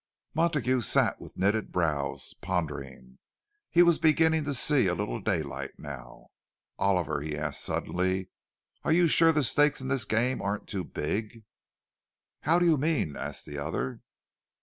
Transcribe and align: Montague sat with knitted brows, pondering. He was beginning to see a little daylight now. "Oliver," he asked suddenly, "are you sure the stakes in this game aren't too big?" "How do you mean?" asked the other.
Montague 0.33 0.81
sat 0.81 1.21
with 1.21 1.37
knitted 1.37 1.71
brows, 1.71 2.33
pondering. 2.41 3.19
He 3.69 3.83
was 3.83 3.99
beginning 3.99 4.45
to 4.45 4.55
see 4.55 4.87
a 4.87 4.95
little 4.95 5.19
daylight 5.21 5.77
now. 5.77 6.29
"Oliver," 6.79 7.21
he 7.21 7.37
asked 7.37 7.61
suddenly, 7.63 8.29
"are 8.83 8.91
you 8.93 9.05
sure 9.05 9.31
the 9.31 9.43
stakes 9.43 9.79
in 9.79 9.89
this 9.89 10.05
game 10.05 10.41
aren't 10.41 10.67
too 10.67 10.83
big?" 10.83 11.43
"How 12.39 12.57
do 12.57 12.65
you 12.65 12.77
mean?" 12.79 13.15
asked 13.15 13.45
the 13.45 13.59
other. 13.59 14.01